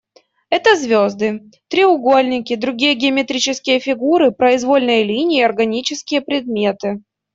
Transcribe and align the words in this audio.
Это 0.49 0.75
звезды, 0.75 1.41
треугольники, 1.67 2.55
другие 2.55 2.95
геометрические 2.95 3.79
фигуры, 3.79 4.31
произвольные 4.31 5.03
линии, 5.03 5.43
органические 5.43 6.21
предметы. 6.21 7.03